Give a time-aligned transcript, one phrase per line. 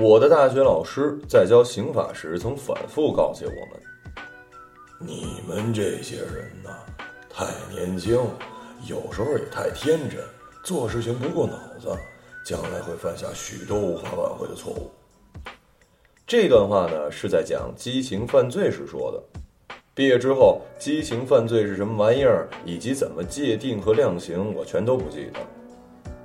[0.00, 3.82] 我的大学老师在教刑法时曾反复告诫我们：
[5.00, 6.70] 你们这些人呐，
[7.28, 8.16] 太年轻，
[8.86, 10.20] 有时候也太天真，
[10.62, 11.88] 做事情不过脑子，
[12.44, 14.88] 将来会犯下许多无法挽回的错误。
[16.24, 19.20] 这段话呢，是在讲激情犯罪时说的。
[19.96, 25.40] 毕业之后，激情犯罪是什么玩意儿，以及怎么界定和量刑，我全都不记得，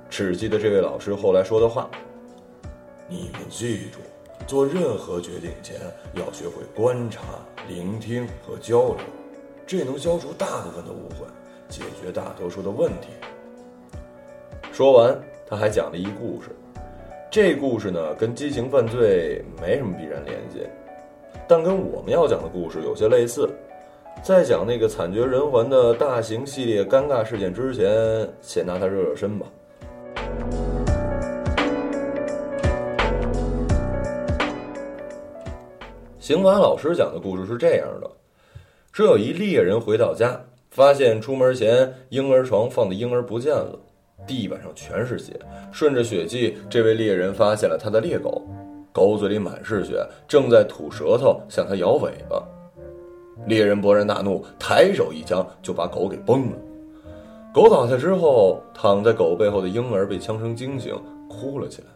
[0.08, 1.90] 只记得这位老师后来说的话
[3.06, 3.98] ：“你们记住，
[4.46, 5.76] 做任何决定前
[6.14, 7.20] 要学会观察、
[7.68, 8.98] 聆听和交流，
[9.66, 11.26] 这能消除大部分的误会，
[11.68, 13.08] 解决大多数的问题。”
[14.72, 16.48] 说完，他还讲了一故事。
[17.30, 20.66] 这故事呢，跟激情犯罪没什么必然联系，
[21.46, 23.48] 但跟我们要讲的故事有些类似。
[24.22, 29.46] 在讲那个惨绝人寰的大型系列尴尬事件之前，先拿它热热身吧。
[36.24, 38.10] 刑法老师讲的故事是这样的：
[38.92, 43.78] 说有一猎人回到家，发现出门前婴儿床放的婴儿不见了。
[44.26, 45.38] 地板上全是血，
[45.70, 48.40] 顺着血迹，这位猎人发现了他的猎狗，
[48.90, 52.42] 狗嘴里满是血，正在吐舌头向他摇尾巴。
[53.46, 56.56] 猎人勃然大怒，抬手一枪就把狗给崩了。
[57.52, 61.88] 狗倒下之后，躺在狗背后的婴儿被枪声惊醒，哭了起来。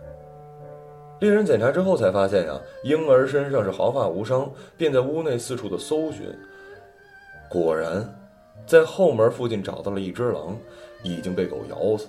[1.21, 6.27] 猎人检查之后才发现呀，婴儿身上是毫发无伤，便在屋内四处的搜寻，
[7.51, 8.09] 果然，
[8.67, 10.57] 在后门附近找到了一只狼，
[11.03, 12.07] 已经被狗咬死。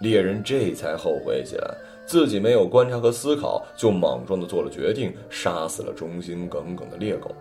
[0.00, 1.74] 猎人这才后悔起来，
[2.06, 7.32] 自己没有观察和思考，就莽撞的做了决定，杀死了忠心耿耿的猎狗。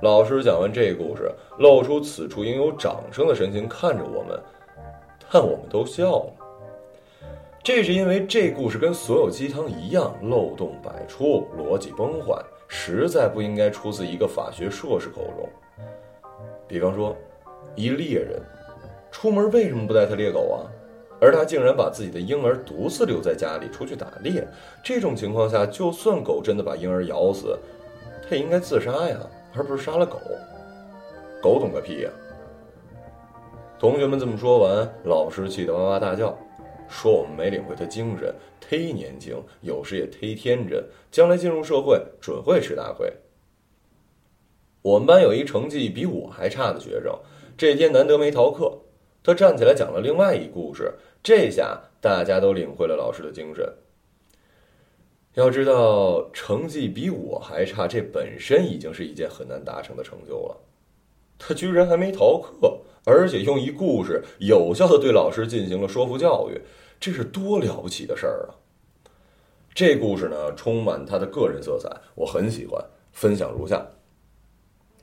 [0.00, 4.38] 老师讲完这故事，露出此处应有掌声的神情看着我们，
[5.28, 6.32] 但我们都笑了。
[7.64, 12.36] 这是因为这故事跟所有鸡汤一样漏洞百出，逻辑崩坏，
[12.66, 15.48] 实在不应该出自一个法学硕士口中。
[16.66, 17.16] 比方说，
[17.76, 18.42] 一猎人
[19.12, 20.66] 出门为什么不带他猎狗啊？
[21.20, 24.44] 而他竟然把自己的婴儿独自留在家里出去打猎，
[24.82, 27.56] 这种情况下，就算狗真的把婴儿咬死，
[28.28, 29.16] 他也应该自杀呀，
[29.54, 30.18] 而不是杀了狗。
[31.40, 32.10] 狗懂个屁呀！
[33.78, 36.36] 同学们这么说完，老师气得哇哇大叫，
[36.92, 43.10] 说我们没领会他精神，忒年轻，有时也忒天真，将来进入社会准会吃大亏。
[44.82, 47.18] 我们班有一成绩比我还差的学生，
[47.56, 48.78] 这天难得没逃课，
[49.24, 50.92] 他站起来讲了另外一故事。
[51.22, 53.72] 这下大家都领会了老师的精神。
[55.34, 60.60] 要知道，成绩比我还差，这本身已经是一件很难达成的成就了。
[61.38, 66.60] 他居然还没逃课，而且用一故事有效的对老师进行了说服教育，
[67.02, 68.54] 这是多了不起的事儿啊！
[69.74, 72.80] 这故事呢，充满他的个人色彩，我很喜欢。
[73.10, 73.84] 分享如下：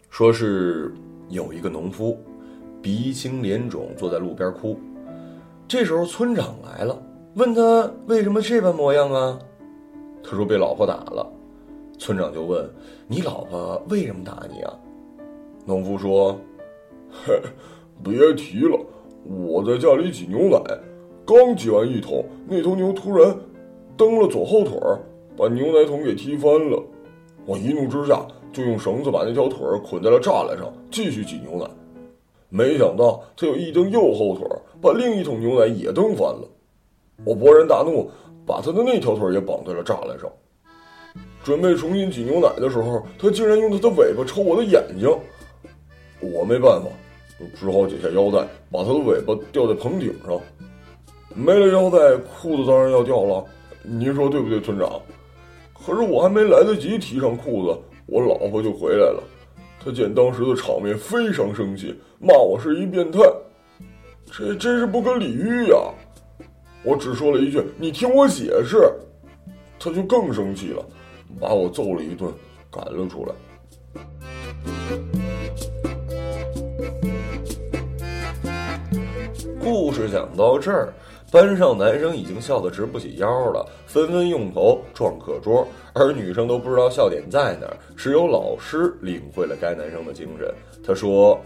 [0.09, 0.93] 说是
[1.27, 2.17] 有一个农夫，
[2.81, 4.79] 鼻青脸肿，坐在路边哭。
[5.67, 6.97] 这时候村长来了，
[7.35, 9.37] 问他为什么这般模样啊？
[10.23, 11.29] 他说被老婆打了。
[11.97, 12.65] 村长就问
[13.07, 14.73] ：“你老婆为什么打你啊？”
[15.67, 16.39] 农夫说
[17.11, 17.37] ：“嘿，
[18.01, 18.79] 别提了，
[19.25, 20.79] 我在家里挤牛奶，
[21.29, 23.31] 刚挤完一桶，那头牛突然
[23.95, 24.97] 蹬了左后腿儿，
[25.37, 26.83] 把牛奶桶给踢翻了。
[27.45, 31.69] 我一怒之下就用绳子把那条腿儿捆在了栅栏上，继续挤牛奶。
[32.49, 36.47] 没想到他又一蹬右后腿儿。”把另一桶牛奶也蹬翻了，
[37.23, 38.09] 我勃然大怒，
[38.43, 40.27] 把他的那条腿也绑在了栅栏上。
[41.43, 45.07] 准备重新挤牛奶的时候，他竟然用他的尾巴抽我的眼睛。
[46.21, 46.87] 我没办法，
[47.55, 50.41] 只好解下腰带，把他的尾巴吊在棚顶上。
[51.35, 53.45] 没了腰带，裤子当然要掉了。
[53.83, 55.01] 您说对不对，村长？
[55.73, 59.23] 可是我还没来得及提上裤子，我老婆就回来了。
[59.79, 63.19] 她见当时的场面，非常生气，骂我是一变态。
[64.31, 65.77] 这真是不可理喻呀！
[66.83, 68.77] 我只说了一句：“你听我解释。”
[69.79, 70.85] 他就更生气了，
[71.39, 72.31] 把我揍了一顿，
[72.69, 73.33] 赶了出来。
[79.61, 80.93] 故事讲到这儿，
[81.31, 87.77] 班上男生已经笑得直不起腰了，纷纷用头撞课桌，而女生都不知道笑点在哪儿。
[87.95, 90.53] 只有老师领会了该男生的精神，
[90.83, 91.39] 他说：“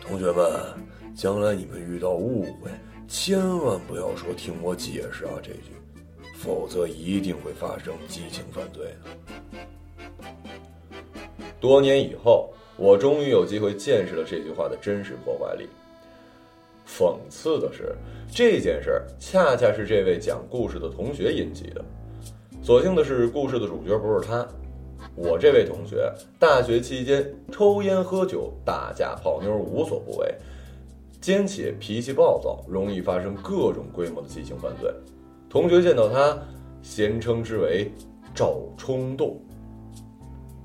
[0.00, 0.46] 同学们。”
[1.14, 2.70] 将来你们遇到误会，
[3.06, 5.76] 千万不要说“听我解释啊”这句，
[6.34, 9.58] 否则一定会发生激情犯罪的。
[11.60, 15.68] 多年以后，我终于有机会见识了这句话的真实破坏力。
[16.98, 17.96] 讽刺的是，
[18.30, 21.82] 这件事儿恰恰是这位讲故事的同学引起的。
[22.62, 24.46] 所幸的是，故事的主角不是他。
[25.14, 30.34] 我这位同学，大学期间抽烟喝酒、打架泡妞无所不为，
[31.20, 34.92] 兼且脾气暴躁，容易发生各种规模的激情犯罪。
[35.48, 36.38] 同学见到他，
[36.82, 37.90] 先称之为
[38.34, 39.40] 赵冲动。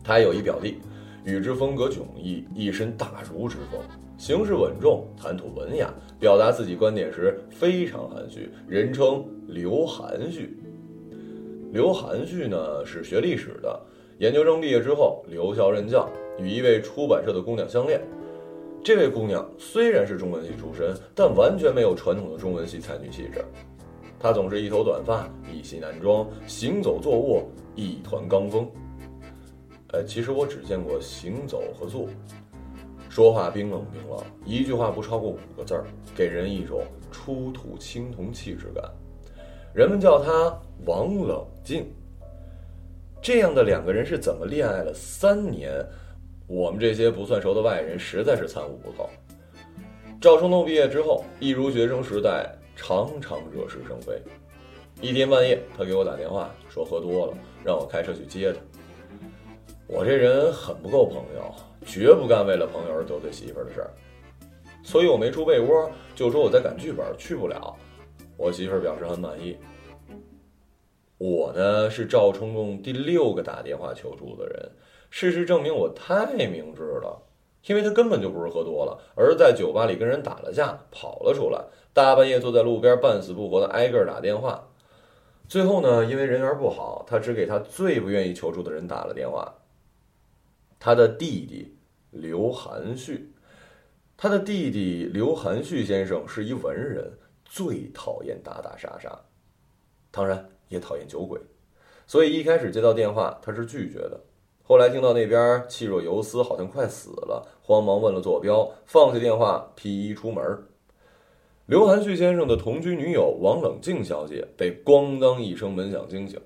[0.04, 0.80] 他有一表弟，
[1.24, 3.82] 与之风格迥异，一身大儒之风，
[4.18, 10.58] 行事稳重，谈吐文雅，表达自己观点时非常含蓄，人称刘含蓄。
[11.72, 13.80] 刘含蓄呢是学历史的。
[14.18, 16.10] 研究生毕业之后，留校任教，
[16.40, 18.02] 与一位出版社的姑娘相恋。
[18.84, 23.46] 这位姑娘虽然是中文系出身，但完全没有传统的中文系才女气质。
[24.20, 27.44] 她总是一头短发，一袭男装，行走坐卧
[27.76, 28.68] 一团刚风。
[29.94, 32.08] 呃，其实我只见过行走和坐，
[33.18, 35.86] 说话冰冷冰冷，一句话不超过五个字儿，
[36.16, 38.84] 给人一种出土青铜器质感。
[39.74, 40.56] 人们叫他
[40.86, 41.92] 王冷静。
[43.20, 45.84] 这样的两个人是怎么恋爱了三年？
[46.46, 49.10] 我们这些不算熟的外人实在是参悟不透。
[50.22, 54.22] 赵冲动毕业之后，一如学生时代，常常惹是生非。
[55.02, 57.34] 一天半夜，他给我打电话说喝多了，
[57.66, 58.60] 让我开车去接他。
[59.88, 61.52] 我这人很不够朋友，
[61.88, 63.90] 绝不干为了朋友而得罪媳妇儿的事儿，
[64.84, 67.74] 所以我没出被窝，就说我在赶剧本，去不了。
[68.36, 69.58] 我媳妇儿表示很满意。
[71.18, 74.70] 我呢是赵冲动第六个打电话求助的人，
[75.10, 77.24] 事实证明我太明智了，
[77.66, 81.60] 因为他根本就不是喝多了，而在酒吧里跟人打了架，跑了出来，
[81.94, 84.68] 大半夜坐在路边半死不活的挨个打电话，
[85.48, 89.56] 最后呢，因为人缘不好，他只给他最不愿意求助的人打了电话。
[90.80, 91.76] 他的弟弟
[92.22, 93.32] 刘含旭，
[94.16, 97.12] 他的弟弟刘含旭先生是一文人，
[97.46, 99.18] 最讨厌打打杀杀，
[100.12, 100.48] 当然。
[100.70, 101.40] 也讨厌酒鬼，
[102.06, 104.20] 所以一开始接到电话，他是拒绝的。
[104.64, 110.44] 后来听到那边气若游丝，好像快死了，慌忙问了坐标，放下电话，披衣出门。
[111.68, 116.38] 刘含旭先生的同居女友王冷静小姐被咣当一声门响惊醒，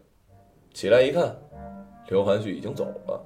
[0.71, 1.35] 起来一看，
[2.09, 3.19] 刘含旭已经走了，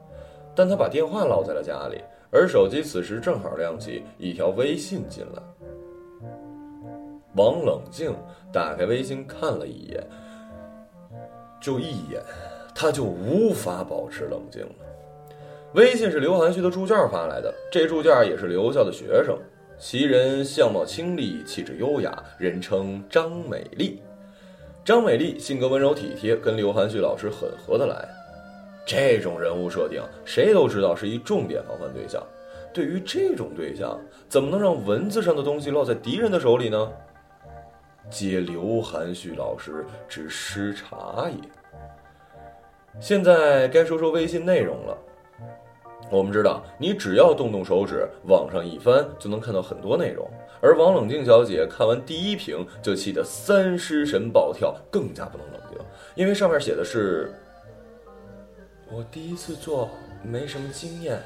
[0.55, 2.01] 但他把电话落在了家里，
[2.31, 5.41] 而手机此时正好亮起一条微信进来。
[7.35, 8.15] 王冷静
[8.51, 10.03] 打开微信看了一眼。
[11.61, 12.21] 就一眼，
[12.75, 14.75] 他就无法保持冷静了。
[15.73, 19.37] 微信是刘含旭的助教发来的，这助教也是留校的学生，
[19.79, 23.99] 其人相貌清丽，气质优雅，人称张美丽。
[24.83, 28.07] 张美丽性格温柔体贴，跟刘含旭老师很合得来。
[28.85, 32.21] 这种人物设定，谁都知道是一重点防范对象。
[32.73, 33.99] 对于这种对象，
[34.29, 36.91] 怎么能让文字上的东西落在敌人的手里呢？
[38.09, 41.37] 接刘含旭老师之失察也。
[42.99, 44.97] 现在该说说微信内容了。
[46.11, 50.29] 我们知道，你只要动动手指，往上一翻，就能看到很多内容。
[50.61, 55.79] 而王冷静小姐看完第一屏，就气得三尸神暴跳，更加不能冷静，
[56.13, 57.33] 因为上面写的是
[58.95, 59.89] ：“我第一次做，
[60.23, 61.21] 没什么经验。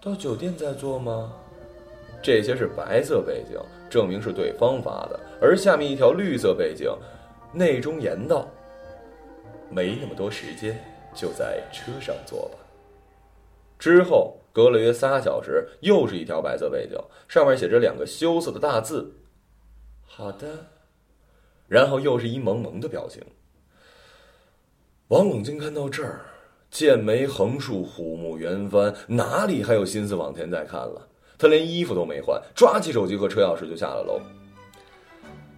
[0.00, 1.32] 到酒店再做吗？”
[2.22, 3.58] 这些是白色背景，
[3.90, 5.18] 证明是对方发的。
[5.40, 6.88] 而下面一条绿色背景，
[7.52, 8.46] 内中言道
[9.68, 10.78] ：“没那么多时间，
[11.12, 12.58] 就在车上做吧。”
[13.76, 16.96] 之后隔了约仨小时，又是一条白色背景，
[17.26, 19.12] 上面写着两个羞涩的大字
[20.06, 20.46] ：“好的。”
[21.66, 23.20] 然后又是一萌萌的表情。
[25.08, 26.22] 王冷静看到这儿，
[26.68, 31.00] 剑眉横竖，虎目圆翻，哪里还有心思往前再看了？
[31.38, 34.20] 他连衣服都没换，抓起手机和车钥匙就下了楼。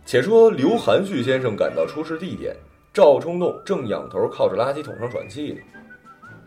[0.04, 2.54] 且说刘含旭先生赶到出事地点，
[2.92, 5.60] 赵冲动正仰头靠着垃圾桶上喘气呢。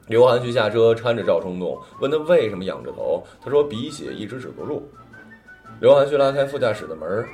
[0.06, 3.24] 刘含旭下车搀着赵冲动，问他为什么仰着头。
[3.44, 4.88] 他说鼻血一直止不住。
[5.80, 7.26] 刘含旭拉开副驾驶的门，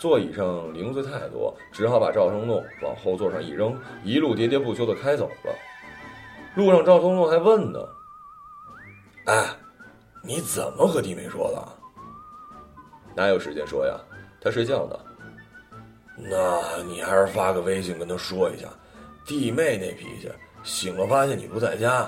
[0.00, 5.54] 座椅上零碎太多，只好把赵成栋往后座上一扔，一路喋喋不休的开走了。
[6.56, 7.78] 路上赵成栋还问呢
[9.26, 9.44] ：“哎。”
[10.22, 11.68] 你怎么和弟妹说的？
[13.16, 13.98] 哪有时间说呀？
[14.38, 14.94] 他睡觉呢。
[16.14, 18.68] 那你还是发个微信跟他说一下，
[19.24, 20.30] 弟妹那脾气，
[20.62, 22.06] 醒了发现你不在家。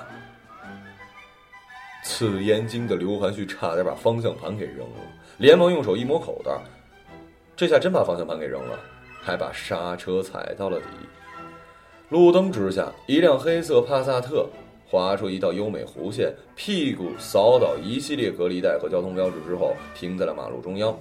[2.05, 4.99] 此言惊的刘含旭差点把方向盘给扔了，
[5.39, 6.53] 连忙用手一摸口袋，
[7.62, 8.76] 这下真把方向盘给扔了，
[9.21, 10.87] 还把刹车踩到了底。
[12.09, 14.49] 路灯之下，一辆黑色帕萨特。
[14.85, 20.92] 划出一道优美弧线，屁股扫倒一系列隔离带和交通标志之后，停在了马路中央。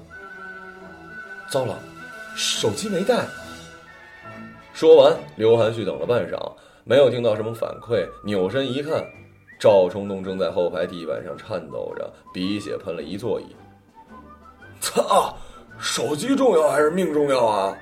[1.50, 1.80] 糟了，
[2.36, 3.26] 手机没带。
[4.72, 6.54] 说完，刘含旭等了半晌，
[6.84, 9.04] 没有听到什么反馈，扭身一看，
[9.60, 13.46] 赵冲东正在后排地板上颤抖着，鼻血喷了一座椅。
[14.80, 15.36] 操！
[15.82, 17.78] 手机重要还是命重要啊？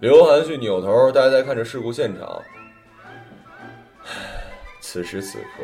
[0.00, 2.42] 刘含旭扭头呆呆看着事故现场。
[4.80, 5.62] 此时此刻，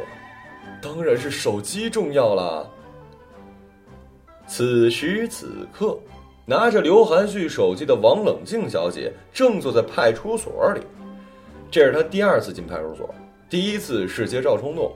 [0.81, 2.71] 当然是手机重要了。
[4.47, 5.99] 此时此刻，
[6.47, 10.83] 拿着刘含旭手机的王冷静小姐正坐在派出所里。
[11.69, 13.13] 这是她第二次进派出所，
[13.51, 14.95] 第一次是接赵冲动，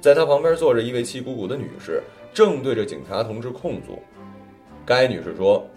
[0.00, 2.00] 在她旁边坐着一位气鼓鼓的女士，
[2.32, 4.00] 正对着警察同志控诉。
[4.88, 5.68] 该女士说：“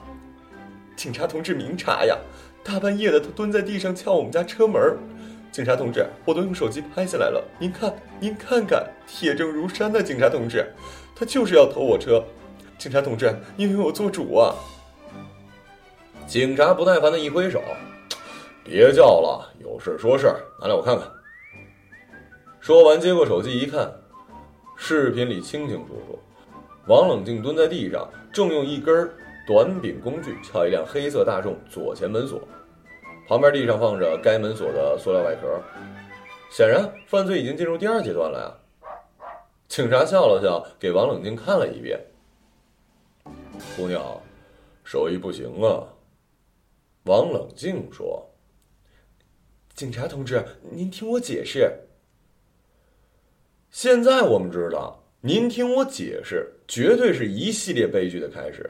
[0.95, 2.17] 警察同志明察呀，
[2.63, 4.97] 大半夜的他蹲在地上撬我们家车门。
[5.51, 10.73] 警察同志，我都用手机拍下来了，您看，您看看，铁证如山的警察同志，
[11.13, 12.23] 他就是要偷我车。
[12.77, 14.55] 警察同志，您为我做主啊！”
[16.25, 17.61] 警察不耐烦的一挥手
[18.63, 21.05] ：“别叫了，有事说事，拿来我看看。”
[22.61, 23.91] 说完，接过手机一看，
[24.77, 26.17] 视频里清清楚楚。
[26.87, 29.09] 王冷静蹲在地上，正用一根
[29.45, 32.41] 短柄工具撬一辆黑色大众左前门锁，
[33.27, 35.61] 旁边地上放着该门锁的塑料外壳。
[36.49, 38.57] 显然，犯罪已经进入第二阶段了呀。
[39.67, 41.99] 警察笑了笑，给王冷静看了一遍。
[43.77, 44.19] 姑娘，
[44.83, 45.87] 手艺不行啊。
[47.03, 48.29] 王冷静说
[49.73, 51.71] ：“警察同志，您听我解释。
[53.69, 58.67] 现在我们知道。”您听我解释，绝对是一系列悲剧的开始。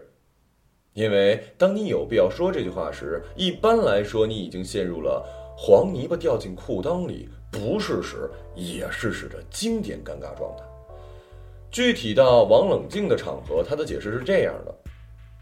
[0.92, 10.64] 因为当你有必要说这句话时，一般来说你已经陷入了黄泥巴掉进裤裆里，不是时也是时的经典尴尬状态。
[11.72, 14.76] 具体到王冷静的场合，他的解释是这样的：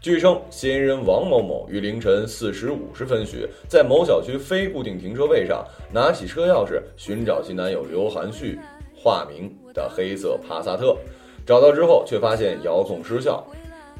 [0.00, 8.56] 据称，嫌疑人王某某于凌晨四时五十分许，在某小区非固定停车位上拿起车钥匙寻找其男友刘含旭。
[9.02, 10.94] 化名的黑色帕萨特，
[11.46, 13.42] 找到之后却发现遥控失效。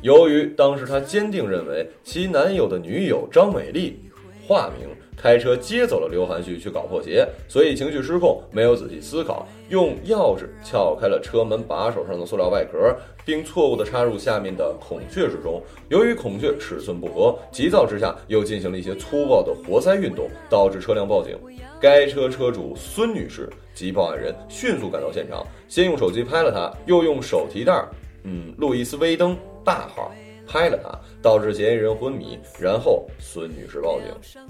[0.03, 3.99] 由于当时她坚定认为其男友的女友张美丽
[4.47, 4.89] （化名）
[5.21, 15.63] 开车接走了刘含旭去搞破鞋，所以情绪失控，没有仔细思考，用钥匙撬开了车门把手上的塑料外壳，并错误地插入下面的孔雀之中。
[15.91, 21.37] 由于孔雀尺寸不合，急躁之下又进行了一些粗暴的活塞运动，导致车辆报警。
[21.79, 27.89] 该车车主孙女士及报案人迅速赶到现场，先用手机拍了他，又用手提袋儿
[28.25, 30.11] 嗯，路易斯威登大号
[30.47, 34.41] 拍了他，导致嫌疑人昏迷，然后孙女士报警。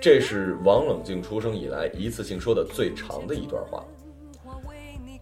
[0.00, 3.84] 这是王冷静出生以来一次性说的最长的一段话。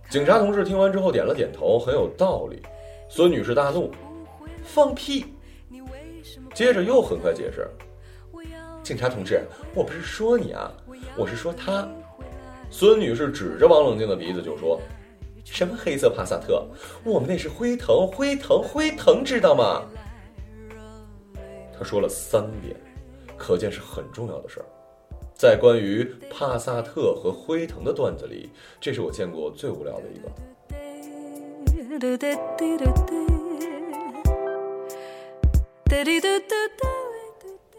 [0.08, 2.62] 警察同志听完之后点了点头，很有道理。
[3.08, 3.90] 孙女士大怒
[4.62, 5.26] ：“放屁！”
[6.54, 7.68] 接着又很快解释。
[8.82, 9.42] 警察同志，
[9.74, 10.72] 我不是说你啊，
[11.16, 11.86] 我是说他。
[12.70, 14.80] 孙女士指着王冷静的鼻子就说
[15.44, 16.64] ：“什么黑色帕萨特？
[17.02, 19.82] 我们那是辉腾，辉腾，辉腾，知道吗？”
[21.76, 22.76] 他说了三遍，
[23.38, 24.66] 可见是很重要的事儿。
[25.34, 30.28] 在关于帕萨特和辉腾的段子里，这是我见过最无聊的一个。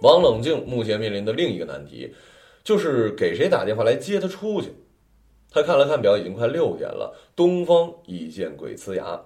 [0.01, 2.15] 王冷静目前面临的另一个难题，
[2.63, 4.73] 就是给谁打电话来接他出去。
[5.51, 7.13] 他看了看表，已经快六点了。
[7.35, 9.21] 东方已见鬼呲牙，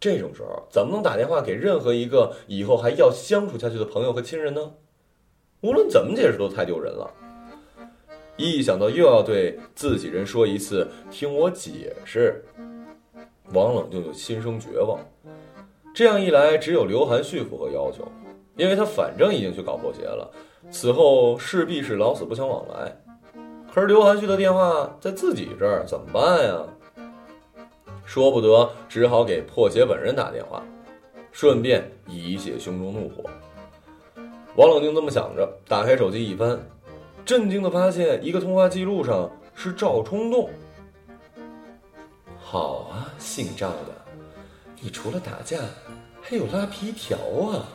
[0.00, 4.72] 这种时候怎么能打电话给任何一个以后还要相处下去的朋友和亲人呢？
[5.62, 7.10] 无论怎么解释都太丢人了。
[8.36, 12.44] 一想到又要对自己人说一次“听我解释”，
[13.54, 14.98] 王冷就心生绝望。
[15.94, 18.06] 这样一来，只有刘含旭符合要求。
[18.56, 20.30] 因为他反正已经去搞破鞋了，
[20.70, 22.94] 此后势必是老死不相往来。
[23.72, 26.62] 可是刘含旭的电话在自己这儿，怎么办呀？
[28.04, 30.62] 说不得，只好给破鞋本人打电话，
[31.30, 33.30] 顺便以泄胸中怒火。
[34.54, 36.60] 王冷静这么想着，打开手机一翻，
[37.24, 40.50] 震惊的发现一个通话记录上是赵冲动。
[42.38, 43.94] 好啊，姓赵的，
[44.78, 45.56] 你除了打架，
[46.20, 47.16] 还有拉皮条
[47.50, 47.66] 啊！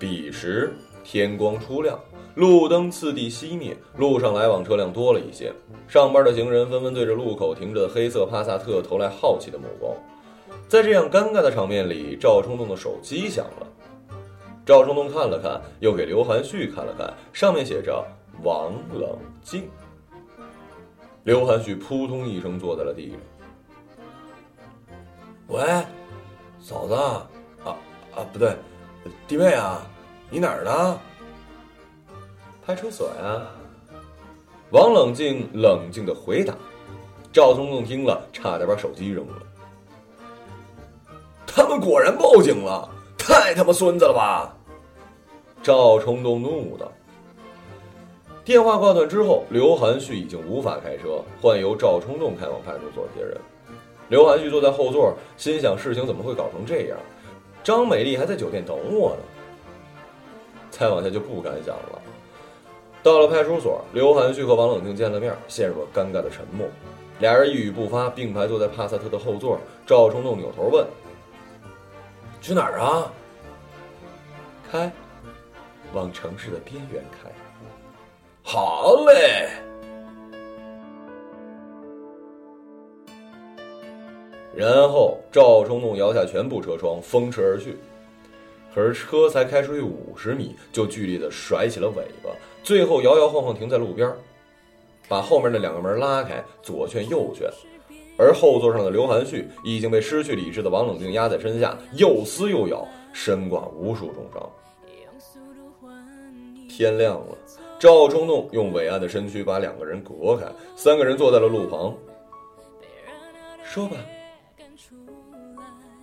[0.00, 0.74] 彼时
[1.04, 1.96] 天光初亮，
[2.34, 5.52] 路灯次第熄灭，路上来往车辆多了一些。
[5.86, 9.94] 上班的行人纷纷对着路口停着的黑色帕萨特投来好奇的目光。
[10.66, 13.66] 在这样尴尬的场面里，赵冲动的手机响了。
[14.64, 18.04] 赵冲动看了看，又给刘含旭看了看，上面写着
[18.44, 19.68] “王冷静”。
[21.24, 23.18] 刘含旭扑通一声坐在了地上。
[25.48, 25.60] 喂，
[26.60, 27.76] 嫂子，啊
[28.14, 28.56] 啊，不对，
[29.26, 29.82] 弟妹啊，
[30.30, 31.00] 你哪儿呢？
[32.64, 33.42] 派出所呀。
[34.70, 36.54] 王冷静冷静的回答。
[37.32, 39.34] 赵冲动听了，差点把手机扔了。
[41.46, 42.88] 他们果然报警了，
[43.24, 44.56] 太他妈孙子了吧！
[45.62, 46.90] 赵冲动怒道。
[48.44, 53.36] 电话挂断之后，刘含旭已经无法开车，换由赵冲动开往派出所接人。
[54.08, 56.98] 刘含旭坐在后座，心想：事情怎么会搞成这样？
[57.62, 59.22] 张美丽还在酒店等我呢。
[60.70, 62.02] 再往下就不敢想了。
[63.04, 66.66] 到了派出所，刘含旭和王冷静见了面，陷入了尴尬的沉默。
[67.20, 69.58] 俩人一语不发，并排坐在帕萨特的后座。
[69.86, 70.84] 赵冲动扭头问
[72.42, 73.10] ：“去哪儿啊？”
[74.70, 74.90] 开，
[75.92, 77.30] 往城市的边缘开。
[78.42, 79.48] 好嘞。
[84.54, 87.78] 然后赵冲动摇下全部车窗，风驰而去。
[88.74, 92.30] 可是车才开出去五十米，就剧烈的甩起了尾巴，
[92.62, 94.10] 最后摇摇晃晃停在路边，
[95.08, 97.50] 把后面的两个门拉开，左劝右劝。
[98.18, 104.50] 而后座上的刘含旭已经被失去理智的王冷静压在身下，又撕又咬，身挂无数重伤。
[106.68, 107.36] 天亮了。
[107.78, 111.92] 赵冲动用伟岸的身躯把两个人隔开，三个人坐在了路旁。
[113.64, 113.96] 说吧，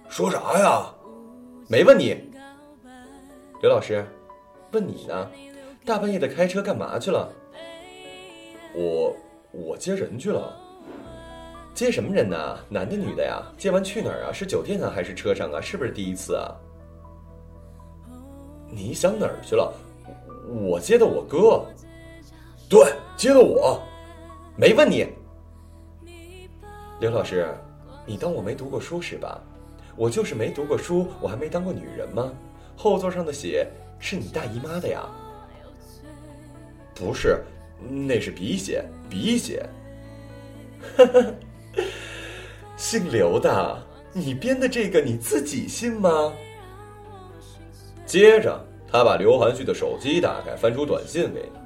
[0.09, 0.93] 说啥呀？
[1.69, 2.17] 没问你，
[3.61, 4.05] 刘老师，
[4.71, 5.31] 问你呢？
[5.85, 7.31] 大半夜的开车干嘛去了？
[8.73, 9.15] 我
[9.51, 10.53] 我接人去了。
[11.79, 12.59] 接什么人呢？
[12.67, 13.41] 男的女的呀？
[13.57, 14.33] 接完去哪儿啊？
[14.33, 15.61] 是酒店啊，还是车上啊？
[15.61, 16.53] 是不是第一次啊？
[18.69, 19.73] 你想哪儿去了？
[20.45, 21.65] 我接的我哥，
[22.69, 23.81] 对，接的我，
[24.57, 25.07] 没问你。
[26.99, 27.47] 刘老师，
[28.05, 29.41] 你当我没读过书是吧？
[29.95, 32.29] 我就是没读过书，我还没当过女人吗？
[32.75, 33.65] 后座上的血
[33.99, 35.05] 是你大姨妈的呀？
[36.93, 37.41] 不是，
[37.89, 39.65] 那是鼻血，鼻血。
[40.97, 41.25] 哈哈，
[42.77, 46.33] 姓刘的，你编的这个你自己信吗？
[48.05, 48.65] 接着。
[48.91, 51.61] 他把刘含旭的手机打开，翻出短信给他。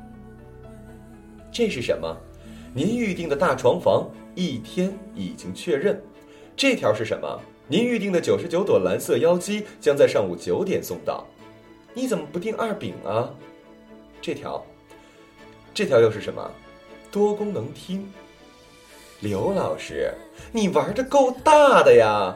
[1.53, 2.17] 这是什么？
[2.73, 6.03] 您预定的大床房一天已经确认。
[6.53, 7.39] 这条是什么？
[7.65, 11.25] 您预定的九十九朵蓝色妖姬将在上午九点送到。
[11.93, 13.33] 你怎么不订二饼啊？
[14.21, 14.61] 这条，
[15.73, 16.51] 这条又是什么？
[17.09, 18.05] 多功能厅。
[19.23, 20.13] 刘老师，
[20.51, 22.35] 你玩的够大的呀！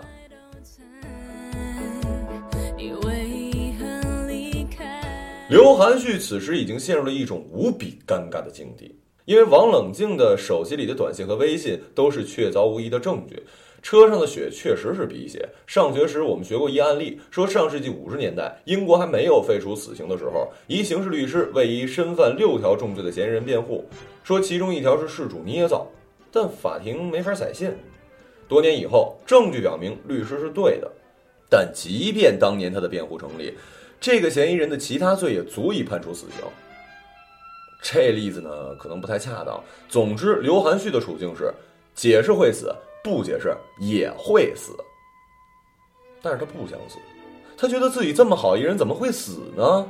[5.49, 13.37] 刘含旭此时已经陷入了一种无比尴尬的境地，因为王冷静的手机里的短信和微信都是确凿无疑的证据，
[13.81, 15.45] 车上的血确实是鼻血。
[15.65, 23.83] 上学时我们学过一案例，说上世纪五十年代，英国还没有废除死刑的时候，一刑事律师为一身犯六条重罪的嫌疑人辩护，
[24.23, 25.85] 说其中一条是事主捏造，
[26.31, 27.75] 但法庭没法采信。
[28.47, 30.91] 多年以后，证据表明律师是对的，
[31.49, 33.53] 但即便当年他的辩护成立。
[33.99, 36.45] 这个嫌疑人的其他罪也足以判处死刑。
[37.81, 39.61] 这例子呢，可能不太恰当。
[39.89, 41.53] 总之，刘含旭的处境是：
[41.93, 44.71] 解释会死，不解释也会死。
[46.21, 46.97] 但是他不想死，
[47.55, 49.87] 他觉得自己这么好一人，怎么会死呢？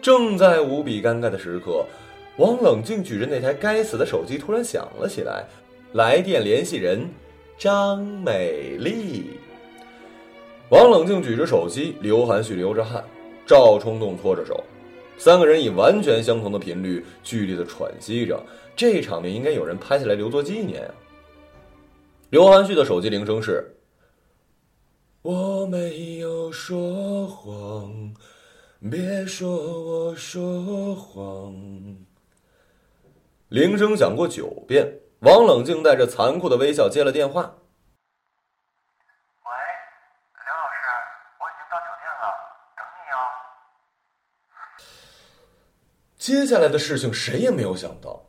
[0.00, 1.84] 正在无比尴尬的时刻，
[2.38, 5.44] 王冷静举着那台该死的手机突然响了起来，
[5.92, 7.08] 来电联系人
[7.58, 9.30] 张美丽。
[10.68, 13.02] 王冷静举着手机，刘含旭流着汗，
[13.46, 14.62] 赵冲动搓着手，
[15.16, 18.38] 三个人以完全相同的频率剧烈的喘息着。
[18.74, 20.94] 这场面应该有人拍下来留作纪念啊！
[22.28, 23.64] 刘涵旭的手机铃声是
[25.22, 28.14] ：“我没有说谎，
[28.90, 29.48] 别说
[29.80, 31.54] 我说谎。”
[33.48, 37.42] 铃声响过九遍，王冷静带着残酷的微笑接了电话。
[39.44, 39.50] 喂，
[40.44, 40.82] 刘老师，
[41.38, 42.26] 我已经到酒店了，
[42.76, 43.22] 等你哦
[46.18, 48.20] 接下来的事情谁也没有想到。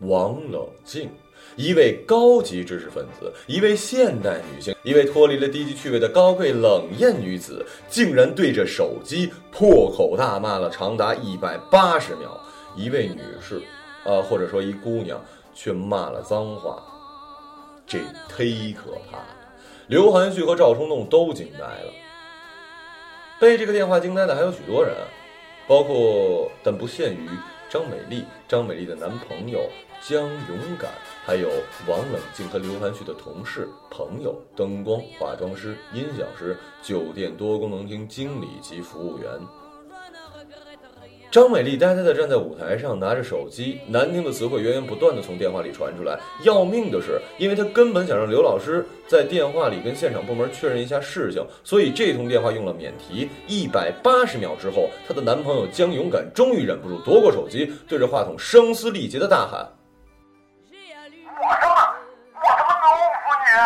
[0.00, 1.08] 王冷静，
[1.54, 12.36] 一位高级知识分子，一位现代女性，一位脱离了低级趣味的高贵冷艳女子，竟然对着手机破口大骂了长达一百八十秒。
[12.74, 13.62] 一位女士，
[14.06, 15.20] 啊，或者说一姑娘，
[15.54, 16.82] 却骂了脏话，
[17.86, 19.26] 这忒可怕了。
[19.88, 21.92] 刘含旭和赵冲动都惊呆了。
[23.40, 24.94] 被这个电话惊呆的还有许多人。
[25.68, 27.28] 包括但不限于
[27.68, 29.68] 张美丽、张美丽的男朋友、
[30.00, 30.92] 江勇敢，
[31.24, 31.48] 还有
[31.88, 39.28] 王冷静和刘含旭的同事、朋友、灯光、化妆师、音响师、酒店多功能厅经理及服务员。
[41.30, 46.18] 张美丽呆呆地站在舞台上，拿着手机，难听的词汇源源不断地从电话里传出来。
[46.44, 53.28] 要命的是，因为她根本想让刘老师在电话里跟现场部门确认一下事情，所以这通电话用了免提。
[53.46, 59.60] 一百八十秒之后，她的男朋友江勇敢终于忍不住夺过手机，对着话筒声嘶力竭地大喊
[60.72, 61.74] ：“我他妈？
[62.40, 63.56] 我他妈弄死你！”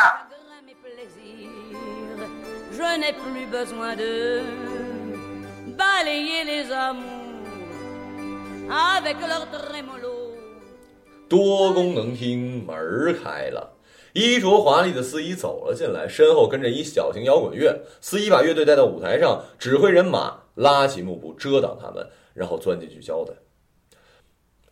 [11.28, 13.76] 多功能厅门开了，
[14.12, 17.80] 衣着华丽的司仪走了进来，身后跟着一小型摇滚乐。
[18.00, 23.32] 司仪把乐队带到舞台上，指挥人马拉起幕布遮挡他们，然后钻进去交代：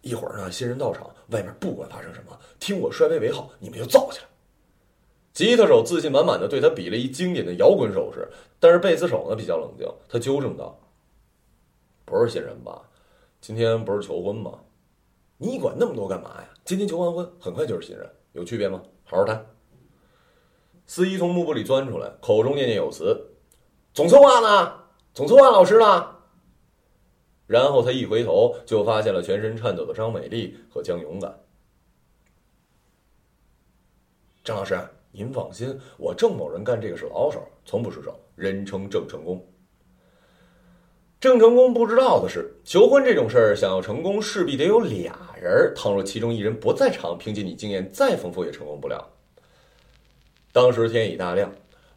[0.02, 4.24] 一会儿呢，新人到场，外面不管发生什么，听我摔杯为号，你们就造起来。
[5.32, 8.28] 吉他手自信满满的对他比了一经典的摇滚手势，
[8.60, 10.78] 但是贝斯手呢比较冷静，他纠正道
[12.06, 12.82] ：“不是新人吧？”
[13.40, 14.58] 今天不是求婚吗？
[15.36, 16.48] 你管那么多干嘛呀？
[16.64, 18.82] 今天求完婚，很快就是新人，有区别吗？
[19.04, 19.46] 好好谈。
[20.86, 23.16] 司仪从幕布里钻出来，口中念念有词
[23.94, 24.74] ：“总策划呢？
[25.14, 26.16] 总策划老师呢？”
[27.46, 31.38] 然后他一回头，就发现了全身颤抖的张美丽和江勇敢。
[34.42, 34.78] 张老师，
[35.12, 39.46] 您放心，我郑某人干这个是老手，从不失手，人称郑成功。
[41.20, 45.72] 郑成功不知道的是，求婚这种事儿，想要成功，势必得有俩人。
[45.74, 49.04] 倘若其中一人不在场，凭借你经验再丰富，也成功不了。
[50.52, 51.50] 当时天已大亮，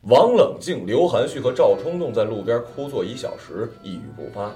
[0.10, 4.52] 王冷静、刘含旭和赵冲动在路边枯坐一小时，一语不发。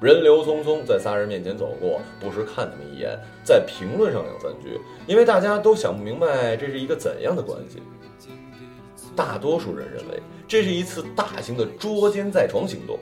[0.00, 7.78] 人流匆匆，在仨人面前走过，不时看他们一眼，再评论上两三句，因为大家都想不明白这是一个怎样的关系。
[9.14, 12.98] 大多数人认为，这是一次大型的捉奸在床行动。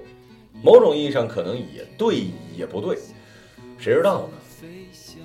[0.63, 2.99] 某种意义上可能也对，也不对，
[3.79, 4.39] 谁知道呢？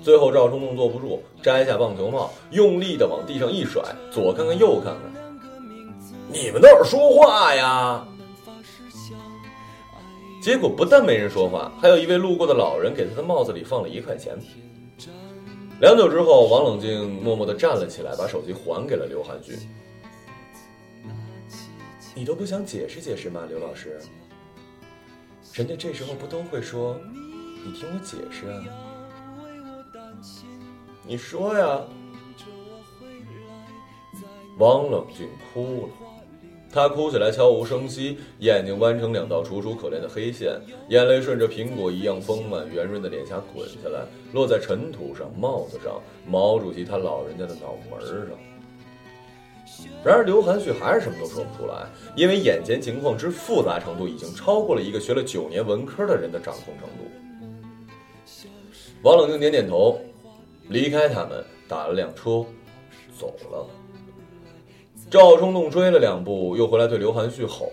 [0.02, 5.38] 最后赵冲动坐不住，摘下棒球帽，用力的往地上一甩，左看看右看看，
[6.30, 8.06] 你们倒是说话呀！
[10.42, 14.36] 结果不但没人说话，还有一位路过的老人给他的帽子里放了一块钱。
[15.80, 19.56] 良久之后，王冷静默默的站了起来，把手机还给了刘汉军。
[22.14, 23.98] 你都不想解释解释吗，刘老师？
[25.54, 26.98] 人家这时候不都会说
[27.64, 28.60] ：“你听我解释啊。”
[31.06, 31.80] 你说呀。
[34.58, 35.92] 王冷俊哭了，
[36.72, 48.36] 他哭起来悄无声息，眼睛弯成两道楚楚可怜的黑线，眼泪顺着苹果一样丰满圆润的脸颊滚下来，落在尘土上、帽子上、毛主席他老人家的脑门上。
[50.04, 57.10] 然而，刘含蓄还是什么都说不出来，因为眼前情况之复杂程度已经超过了一个学了九年文科的人的掌控程度。
[59.02, 59.98] 王冷静点点头，
[60.68, 62.44] 离开他们，打了辆车，
[63.18, 63.66] 走了。
[65.10, 67.70] 赵冲动追了两步，又回来对刘含蓄吼：“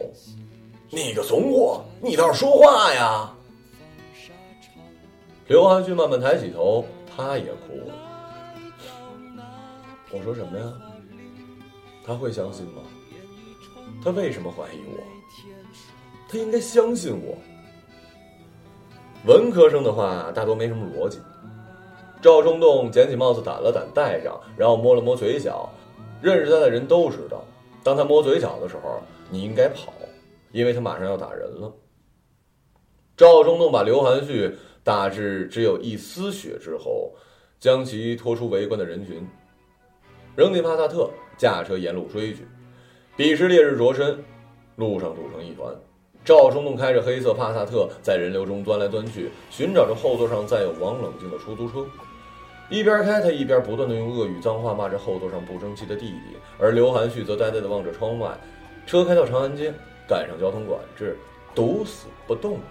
[0.90, 3.34] 你个怂货，你倒是说话呀！”
[5.48, 7.94] 刘含蓄慢慢抬起头，他也哭了。
[10.12, 10.66] 我说什么呀？
[12.06, 12.82] 他会相信吗？
[14.04, 15.04] 他为什么怀疑我？
[16.28, 17.38] 他应该相信我。
[19.26, 21.20] 文科生的话大多没什么逻辑。
[22.22, 25.70] 赵冲动捡起帽子掸了掸，戴上，然后摸了摸嘴角。
[26.22, 27.44] 认识他的人都知道，
[27.84, 29.92] 当他摸嘴角的时候，你应该跑，
[30.52, 31.72] 因为他马上要打人了。
[33.18, 37.14] 赵冲动把刘含旭打至只有一丝血之后，
[37.60, 39.28] 将其拖出围观的人群，
[40.36, 41.10] 扔进帕萨特。
[41.42, 42.46] 驾车沿路追去，
[43.18, 44.24] 彼时烈日灼身，
[44.76, 45.74] 路上堵成一团。
[46.24, 51.84] 赵冲动开着黑色帕萨特在人流中钻来钻去，寻找着后座上载有王冷静的出租车。
[52.70, 56.38] 一边开，他一边不断的用恶语脏话骂着后座上不争气的弟弟。
[56.60, 58.30] 而刘含旭则呆呆的望着窗外。
[58.86, 59.74] 车开到长安街，
[60.08, 61.18] 赶上交通管制，
[61.56, 62.64] 堵死不动了。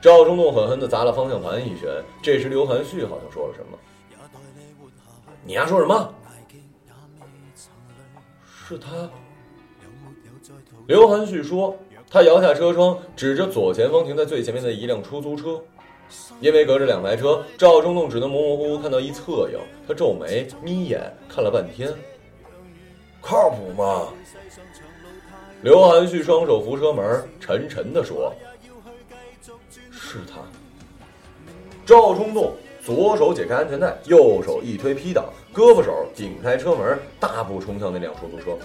[0.00, 1.90] 赵冲动狠狠的砸了方向盘一拳。
[2.22, 3.76] 这时刘含旭好像说了什么
[5.44, 6.14] ：“你丫说什么？”
[8.68, 9.08] 是他，
[10.86, 11.74] 刘含蓄说
[12.10, 15.58] ：“他摇下车窗，指着左前方停在最前面的一辆出租车。
[16.42, 19.58] 因为隔着两排车，赵冲动只能模模糊糊看到一侧影。
[19.86, 21.00] 他皱眉眯眼
[21.30, 21.90] 看了半天，
[23.22, 24.08] 靠谱吗？”
[25.64, 28.34] 刘含蓄双手扶车门，沉沉的说
[29.90, 30.42] ：“是他。”
[31.86, 32.52] 赵冲动
[32.84, 38.56] 左手解开安全带，右手一推 P 档，胳膊手顶开车门，大步冲向那辆出租车。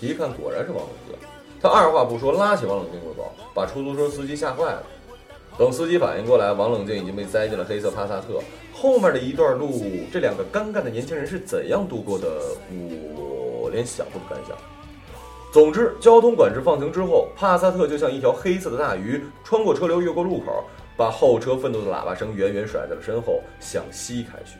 [0.00, 1.14] 一看，果然是王冷静。
[1.60, 4.82] 他二话不说，拉起王冷静就走，把出租车司机吓坏了。
[5.58, 8.40] 等司机反应过来，王冷静已经被塞进了黑色帕萨特。
[8.72, 9.78] 后面的一段路，
[10.10, 12.26] 这两个尴尬的年轻人是怎样度过的？
[13.60, 14.56] 我连想都不敢想。
[15.52, 20.64] 总之，交通管制放行之后，帕萨特就像一条黑色的大鱼，穿过车流，越过路口，
[20.96, 24.56] 把后车愤怒的喇叭声远远甩在了身后，向西开去。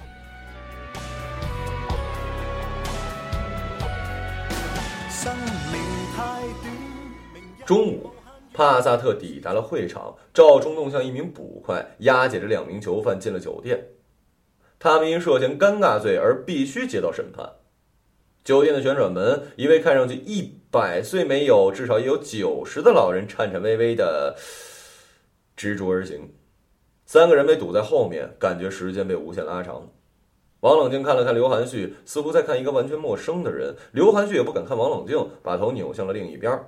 [7.64, 8.10] 中午，
[8.52, 10.14] 帕萨特抵达了会场。
[10.34, 13.88] 赵冲动像一名捕快，押解着两名囚犯进了酒店。
[14.78, 17.50] 他们因涉嫌尴尬罪而必须接到审判。
[18.44, 24.36] 酒店的旋转门，一位看上去一百岁没有，至少也有九十的老人颤颤巍巍的
[25.56, 26.34] 执着而行。
[27.06, 29.88] 三个人被堵在后面，感觉时间被无限拉长。
[30.60, 33.74] 王冷静看了看刘含旭，似乎在看一个完全陌生的人。
[33.92, 36.62] 刘含旭也不敢看王冷静，把头扭向了另一边。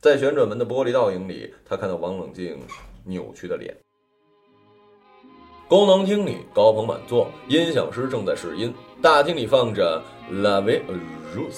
[0.00, 2.56] 在旋转门的玻璃倒影里，他看到王冷静
[3.02, 3.76] 扭曲的脸。
[5.66, 8.72] 功能厅里高朋满座，音响师正在试音。
[9.02, 10.00] 大厅里放着
[10.40, 10.80] 《La Vie
[11.34, 11.50] Rose》，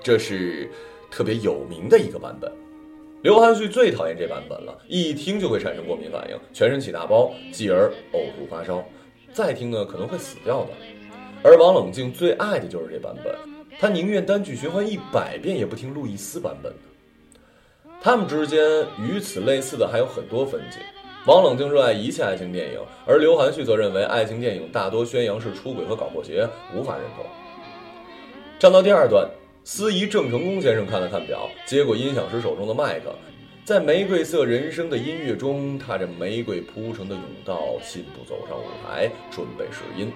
[0.00, 0.70] 这是
[1.10, 2.50] 特别有名的一个版本。
[3.22, 8.84] 刘含旭最讨厌这版本了，一听就会产生过敏反应，全身起大包，继而呕吐发烧。
[9.32, 10.70] 再听呢，可能会死掉的。
[11.42, 13.36] 而王冷静最爱的就是这版本，
[13.80, 16.93] 他宁愿单曲循环一百遍，也不听路易斯版本的。
[18.04, 18.60] 他们之间
[19.00, 20.78] 与此类似的还有很多分歧。
[21.24, 27.24] 王冷静热爱一切爱情电影，而刘涵旭则认为爱情电影大多宣扬是出轨和搞破鞋，无法认同。
[28.58, 29.26] 站到第二段，
[29.64, 33.06] 司仪郑成功先生看了看表，接过音响师手中的麦克，
[33.64, 40.12] 在玫瑰色人生的音乐中，踏着玫瑰铺成的甬道，信步走上舞台，准备试音。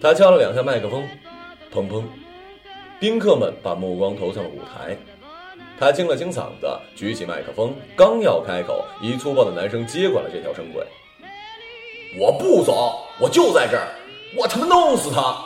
[0.00, 1.06] 他敲了两下麦克风，
[1.70, 2.02] 砰砰，
[2.98, 4.96] 宾客们把目光投向了舞台。
[5.82, 10.86] 他清了清嗓子，举起麦克风，刚要开口，一粗暴的男生接管了这条声轨。
[12.16, 13.88] 我不走，我就在这儿，
[14.36, 15.44] 我他妈弄死他！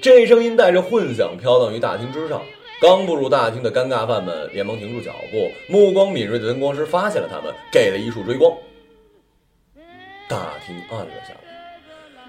[0.00, 2.40] 这声音带着混响飘荡于大厅之上。
[2.80, 8.56] 刚步入大厅的尴尬犯们连忙停住脚步，目光敏锐的灯光师发现了他们，给了一束追光。
[10.28, 11.55] 大厅暗了下来。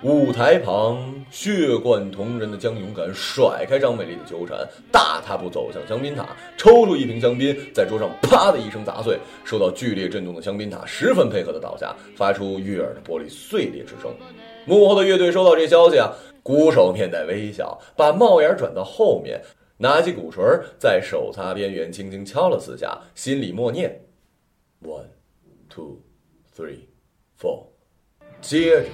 [0.03, 4.55] 舞台旁，血贯瞳仁的江勇敢甩开张美丽的纠缠，
[4.91, 9.17] 大踏步走向香槟塔，抽出一瓶香槟，在桌上啪的一声砸碎。
[9.43, 14.13] 受到剧烈震动的香槟塔十分配合的倒下，发出悦耳的玻璃碎裂之声。
[14.65, 19.41] 幕后的乐队收到这消息啊，鼓手面带微笑，把帽檐转到后面，
[19.77, 20.43] 拿起鼓槌，
[20.77, 23.99] 在手擦边缘轻轻敲了四下，心里默念
[24.83, 25.07] ：one,
[25.67, 25.99] two,
[26.55, 26.81] three,
[27.41, 27.65] four。
[28.41, 28.85] 接着。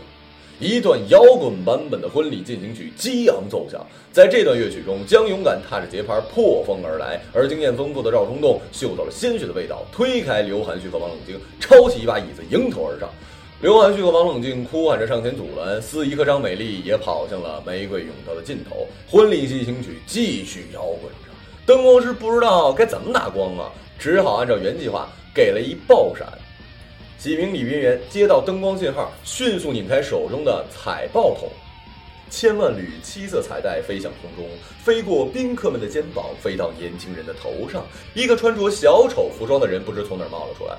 [0.63, 13.09] 一段摇滚版本的婚礼进行曲激昂奏响，在这段乐曲中，江勇敢踏着节拍破风而来，而经验丰富的赵冲动嗅到了鲜血的味道，推开刘涵旭和王冷静，抄起一把椅子迎头而上。
[13.61, 18.87] 刘涵旭和王冷静哭喊着上前阻拦，司仪和张美丽也跑向了玫瑰甬道的尽头。
[19.09, 21.31] 婚礼进行曲继续摇滚着，
[21.65, 26.27] 灯光师不知道该怎么打光啊，只好按照原计划给了一爆闪。
[27.23, 31.47] 几名礼宾员接到灯光信号，迅速拧开手中的彩爆筒，
[32.29, 34.45] 千万缕七色彩带飞向空中，
[34.83, 37.85] 飞过宾客们的肩膀，飞到年轻人的头上。
[38.13, 40.75] 一个穿着小丑服装的人不知从哪儿冒了出来，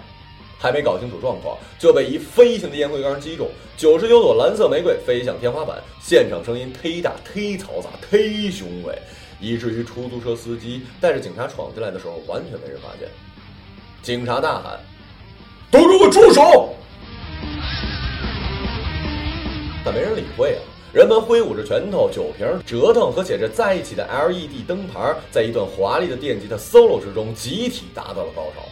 [0.59, 3.49] 还没搞清楚状况，就被一飞行的烟灰缸击中。
[3.79, 8.95] 九十九朵蓝色玫瑰飞向天花板，现场声音忒大、忒嘈杂、忒雄伟，
[9.41, 13.09] 以至于出租车司机带着警察闯进来的时候，完全没人发现。
[14.03, 14.79] 警察大喊。
[15.75, 16.73] 都给我住手！
[19.85, 20.63] 但没人理会啊！
[20.93, 28.63] 人们挥舞着拳头、酒瓶、折腾和写着在一起的 LED 灯牌，在一段华丽的电吉他 solo 之中，集体达到了高潮。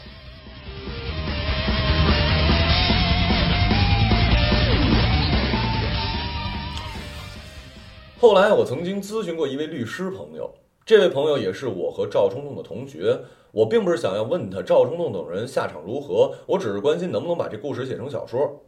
[8.21, 10.49] 后来，我曾经咨询过一位律师朋友，
[10.85, 13.21] 这位朋友也是我和赵冲动的同学。
[13.53, 18.65] 我并不是想要问他赵冲动等人下场如何，我只是关心能不能把这故事写成小说。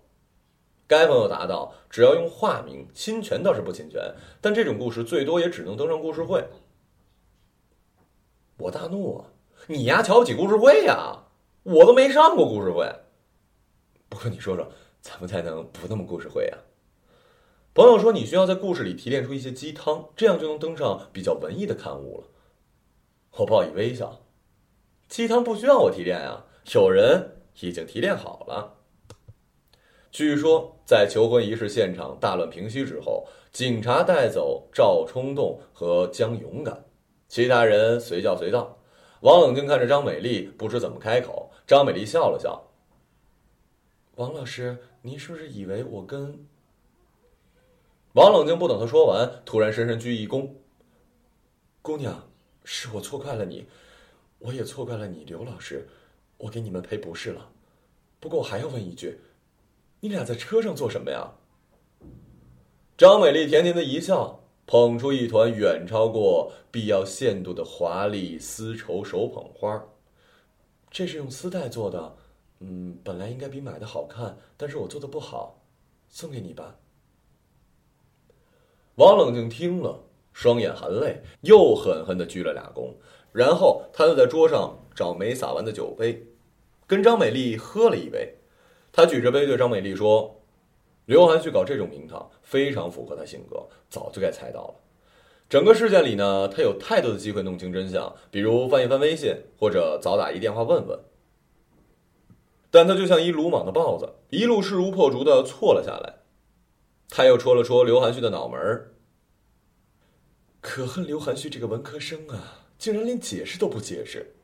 [0.86, 6.44] 该朋友答道：“只要用化名，侵权倒是不侵权，但这种故事最多也只能登上故事会。”
[8.58, 9.24] 我大怒啊！
[9.68, 11.24] 你丫瞧不起故事会呀？
[11.62, 12.86] 我都没上过故事会。
[14.10, 14.68] 不过你说说，
[15.00, 16.58] 怎么才能不那么故事会啊？
[17.74, 22.28] 朋友说你需要在故事里提炼出一些鸡汤，这样就能登上比较文艺的刊物了。
[23.32, 24.20] 我报以微笑。
[25.08, 28.76] 鸡汤不需要我提炼啊，有人已经提炼好了。
[30.12, 36.84] 据说，在求婚仪式现场大乱平息之后，警察带走赵冲动和江勇敢，
[37.26, 38.78] 其他人随叫随到。
[39.22, 41.50] 王冷静看着张美丽，不知怎么开口。
[41.66, 42.70] 张美丽笑了笑
[44.14, 46.46] ：“王老师，您是不是以为我跟……”
[48.14, 50.48] 王冷静不等他说完，突然深深鞠一躬
[51.82, 52.28] ：“姑娘，
[52.62, 53.66] 是我错怪了你，
[54.38, 55.88] 我也错怪了你，刘老师，
[56.38, 57.50] 我给你们赔不是了。
[58.20, 59.18] 不过我还要问一句。”
[59.98, 61.32] 你俩在车上做什么呀？
[62.96, 69.84] 张美丽甜甜的一笑，捧出一团远超过必要限度的华丽丝绸手捧花。
[70.88, 72.16] 这是用丝带做的，
[72.60, 75.60] 嗯，本来应该比买的好看，但是我做的不好，
[76.08, 76.76] 送给你吧。
[78.96, 82.92] 王冷静听了，双眼含泪，又狠狠的鞠了俩躬，
[83.32, 86.24] 然后他又在桌上找没洒完的酒杯，
[86.86, 88.36] 跟张美丽喝了一杯。
[88.92, 90.40] 他举着杯对张美丽说
[91.06, 94.74] ：“刘涵旭搞这种名堂，非常符合他性格，早就该猜到了。
[95.48, 100.96] 整个事件里呢，他有太多的机会弄清真相，比如翻一翻微信，或者早打一电话问问。
[102.70, 106.20] 但他就像一鲁莽的豹子，一路势如破竹的错了下来。
[107.08, 108.92] 他又戳了戳刘涵旭的脑门儿，
[110.60, 114.34] 可恨刘涵旭这个文科生啊，竟然连解释都不解释。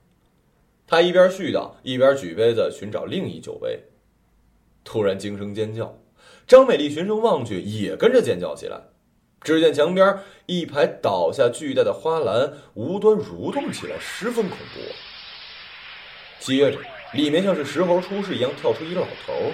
[0.86, 3.80] 他一边絮叨，一边举杯子寻找另一酒杯。”
[4.82, 5.98] 突然惊声尖叫，
[6.46, 8.80] 张美丽循声望去，也跟着尖叫起来。
[9.42, 14.80] 只见墙边一排倒下巨大的花篮无端蠕动起来，十分恐怖。
[16.38, 16.78] 接着，
[17.14, 19.52] 里面像是石猴出世一样跳出一个老头。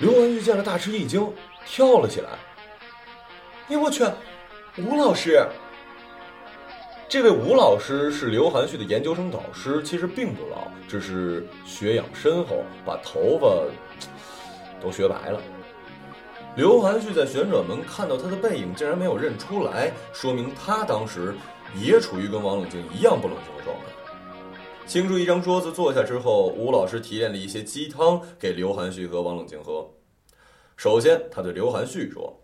[0.00, 1.32] 刘文玉见了大吃一惊，
[1.70, 2.30] 跳了起来。
[3.68, 4.02] 哎我去，
[4.78, 5.46] 吴老师！
[7.08, 13.46] 这位吴老师是刘涵旭的研究生导师，其实并不老，只是学养深厚，把头发。
[14.80, 15.40] 都学白了。
[16.56, 21.34] 刘涵旭在旋转门看到他的背影，竟然没有认出来，说明他当时
[21.74, 23.82] 也处于跟王冷静一样不冷静的状态。
[24.86, 29.86] 清出一张桌子坐下之后，吴老师提炼了一些鸡汤给刘涵旭和王冷静喝。
[30.78, 32.40] 首先，他对刘涵旭说：“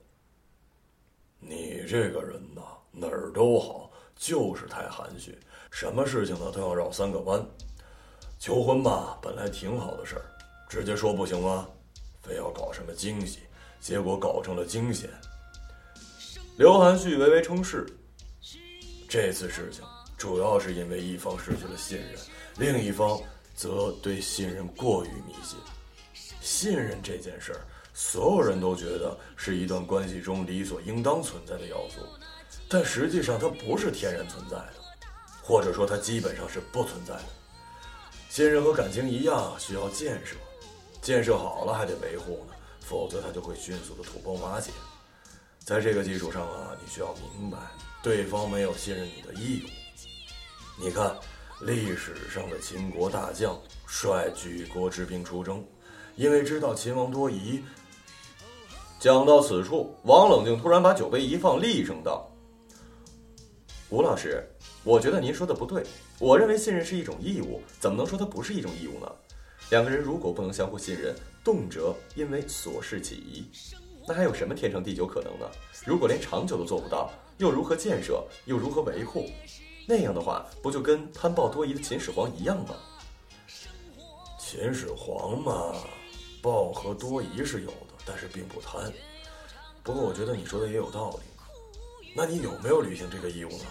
[1.38, 5.38] 你这个人呐，哪儿都好，就是太含蓄，
[5.70, 7.40] 什么事情呢都要绕三个弯。
[8.40, 10.24] 求婚吧，本来挺好的事儿，
[10.68, 11.68] 直接说不行吗？”
[12.22, 13.38] 非要搞什么惊喜，
[13.78, 15.08] 结果搞成了惊险。
[16.56, 17.86] 刘涵旭微微称是。
[19.08, 19.84] 这次事情
[20.18, 22.18] 主要是因为一方失去了信任，
[22.58, 23.16] 另一方
[23.54, 25.56] 则对信任过于迷信。
[26.40, 27.60] 信任这件事儿，
[27.96, 32.00] 所有人都觉得是一段关系中理所应当存在的要素，
[32.68, 34.74] 但实际上它不是天然存在的，
[35.40, 37.24] 或者说它基本上是不存在的。
[38.28, 40.34] 信任和感情一样，需要建设。
[41.00, 44.72] 建设好了还得维护呢，否则它就会迅速的土崩瓦解。
[45.60, 47.58] 在这个基础上啊，你需要明白，
[48.02, 50.82] 对方没有信任你的义务。
[50.82, 51.14] 你看，
[51.60, 55.64] 历史上的秦国大将率举国之兵出征，
[56.16, 57.62] 因为知道秦王多疑。
[59.04, 62.26] 讲到此处，王冷静突然把酒杯一放，厉声道
[63.90, 64.42] ：“吴老师，
[64.82, 65.84] 我觉得您说的不对。
[66.18, 69.12] 我认为信任是一种义务，怎么能说它不是一种义务呢？”
[69.68, 71.14] 两个人如果不能相互信任，
[71.44, 73.44] 动辄因为琐事起疑，
[74.08, 75.46] 那还有什么天长地久可能呢？
[75.84, 78.24] 如果连长久都做不到，又如何建设？
[78.46, 79.26] 又如何维护？
[79.86, 82.74] 那样的话，不就跟贪暴多疑的秦始皇一样吗？
[84.38, 85.74] 秦始皇嘛，
[86.40, 88.92] 暴和多疑是有的，但是并不贪。
[89.82, 91.18] 不过我觉得你说的也有道理。
[92.16, 93.64] 那你有没有履行这个义务呢？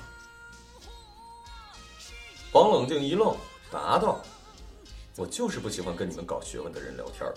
[2.52, 3.36] 王冷静一愣，
[3.72, 4.22] 答道。
[5.15, 7.32] 我就是不喜欢跟你们搞学问的人聊天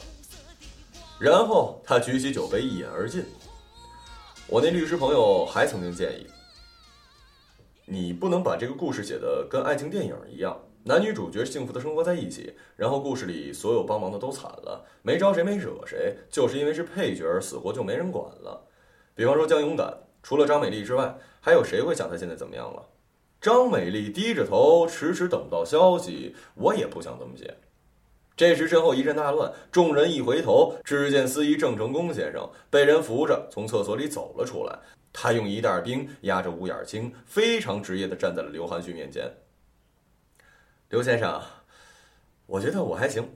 [1.20, 3.24] 然后他举起酒杯一饮而尽。
[4.46, 6.26] 我那律师朋友还曾经建议，
[7.84, 18.68] 你不能把这个故事写的跟爱情电影一样，男女主角幸福的生活在一起，然后故事里所有帮忙的都惨了，没招谁没惹谁，就是因为是配角，死活就没人管了。
[19.12, 22.86] 比方说江勇敢，除了张美丽之外，还有谁会想他现在怎么样了？
[23.40, 27.56] 张美丽低着头，迟迟等不到消息，我也不想这么写。
[28.36, 34.78] 这时，身后一阵大乱，众人一回头，只见司仪郑成功先生被人扶着从厕所里走了出来。
[35.12, 39.28] 他用一袋冰压着五眼青，非常职业的站在了刘涵旭面前。
[40.88, 41.42] 刘先生
[42.46, 43.28] 我觉得我还行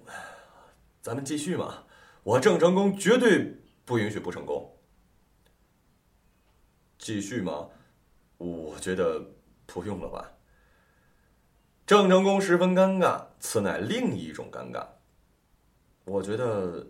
[1.02, 1.84] 咱们继续嘛
[2.22, 4.76] 我郑成功绝对不允许不成功。
[6.96, 7.68] 继续吗？
[8.36, 9.20] 我觉得
[9.66, 10.30] 不用了吧。
[11.86, 14.86] 郑成功十分尴尬此乃另一种尴尬。
[16.04, 16.86] 我觉得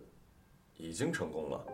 [0.75, 1.65] 已经成功了。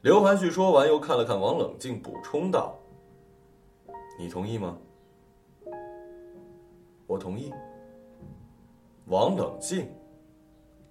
[0.00, 2.76] 刘凡旭说完又看了看王冷静补充道
[4.18, 4.76] 你同意吗？
[7.10, 7.52] 我同意，
[9.06, 9.88] 王冷静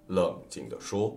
[0.08, 1.16] 冷静地说。